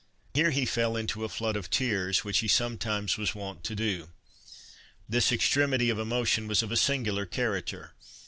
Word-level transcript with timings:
Here 0.33 0.49
he 0.49 0.65
fell 0.65 0.95
into 0.97 1.23
a 1.23 1.29
flood 1.29 1.55
of 1.55 1.69
tears, 1.69 2.23
which 2.23 2.39
he 2.39 2.47
sometimes 2.47 3.19
was 3.19 3.35
wont 3.35 3.63
to 3.65 3.75
do. 3.75 4.09
This 5.07 5.31
extremity 5.31 5.91
of 5.91 5.99
emotion 5.99 6.47
was 6.47 6.63
of 6.63 6.71
a 6.71 6.75
singular 6.75 7.27
character. 7.27 7.93